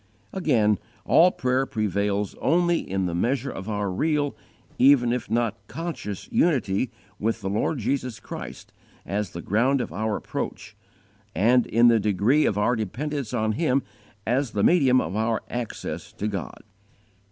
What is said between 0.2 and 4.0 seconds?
Again, all prayer prevails only in the measure of our